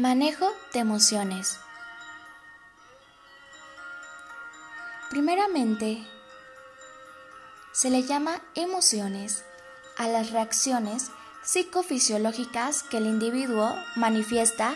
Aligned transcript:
Manejo 0.00 0.50
de 0.72 0.80
emociones. 0.80 1.60
Primeramente, 5.10 6.02
se 7.72 7.90
le 7.90 8.04
llama 8.04 8.40
emociones 8.54 9.44
a 9.98 10.08
las 10.08 10.30
reacciones 10.30 11.10
psicofisiológicas 11.42 12.82
que 12.82 12.96
el 12.96 13.04
individuo 13.04 13.74
manifiesta 13.94 14.74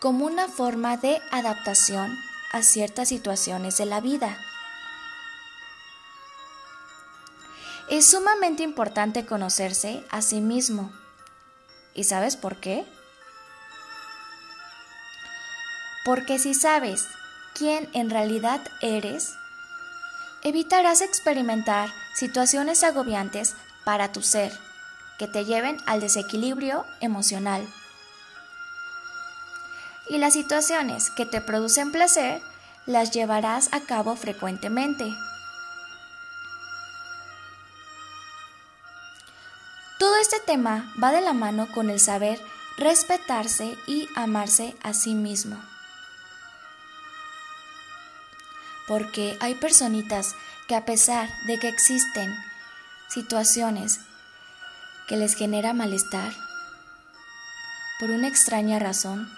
como 0.00 0.26
una 0.26 0.48
forma 0.48 0.98
de 0.98 1.18
adaptación 1.30 2.14
a 2.52 2.60
ciertas 2.60 3.08
situaciones 3.08 3.78
de 3.78 3.86
la 3.86 4.02
vida. 4.02 4.36
Es 7.88 8.04
sumamente 8.04 8.64
importante 8.64 9.24
conocerse 9.24 10.04
a 10.10 10.20
sí 10.20 10.42
mismo. 10.42 10.92
¿Y 11.94 12.04
sabes 12.04 12.36
por 12.36 12.56
qué? 12.56 12.84
Porque 16.04 16.38
si 16.38 16.54
sabes 16.54 17.06
quién 17.54 17.88
en 17.92 18.10
realidad 18.10 18.60
eres, 18.80 19.34
evitarás 20.42 21.02
experimentar 21.02 21.90
situaciones 22.14 22.84
agobiantes 22.84 23.54
para 23.84 24.12
tu 24.12 24.22
ser 24.22 24.52
que 25.18 25.26
te 25.26 25.44
lleven 25.44 25.78
al 25.86 26.00
desequilibrio 26.00 26.84
emocional. 27.00 27.66
Y 30.08 30.18
las 30.18 30.32
situaciones 30.32 31.10
que 31.10 31.26
te 31.26 31.40
producen 31.40 31.92
placer 31.92 32.40
las 32.86 33.10
llevarás 33.10 33.68
a 33.72 33.80
cabo 33.80 34.16
frecuentemente. 34.16 35.04
Todo 39.98 40.16
este 40.16 40.40
tema 40.40 40.90
va 41.02 41.10
de 41.10 41.20
la 41.20 41.32
mano 41.32 41.66
con 41.74 41.90
el 41.90 42.00
saber 42.00 42.40
respetarse 42.78 43.76
y 43.86 44.08
amarse 44.14 44.76
a 44.82 44.94
sí 44.94 45.14
mismo. 45.14 45.60
Porque 48.88 49.36
hay 49.40 49.54
personitas 49.54 50.34
que 50.66 50.74
a 50.74 50.84
pesar 50.84 51.28
de 51.46 51.58
que 51.58 51.68
existen 51.68 52.34
situaciones 53.08 54.00
que 55.06 55.16
les 55.16 55.34
genera 55.34 55.72
malestar, 55.72 56.32
por 58.00 58.10
una 58.10 58.28
extraña 58.28 58.78
razón, 58.78 59.30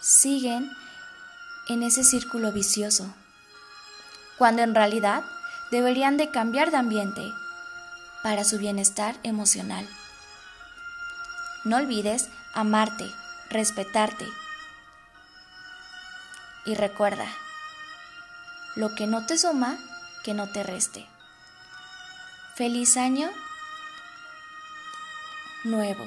siguen 0.00 0.70
en 1.68 1.82
ese 1.82 2.04
círculo 2.04 2.52
vicioso, 2.52 3.12
cuando 4.38 4.62
en 4.62 4.74
realidad 4.74 5.22
deberían 5.70 6.16
de 6.16 6.30
cambiar 6.30 6.70
de 6.70 6.78
ambiente 6.78 7.32
para 8.22 8.44
su 8.44 8.58
bienestar 8.58 9.16
emocional. 9.22 9.88
No 11.64 11.76
olvides 11.76 12.28
amarte, 12.54 13.10
respetarte. 13.50 14.26
Y 16.64 16.74
recuerda, 16.74 17.26
lo 18.76 18.94
que 18.94 19.06
no 19.06 19.26
te 19.26 19.38
suma, 19.38 19.78
que 20.22 20.34
no 20.34 20.48
te 20.48 20.62
reste. 20.62 21.06
Feliz 22.54 22.96
año 22.96 23.30
nuevo. 25.64 26.06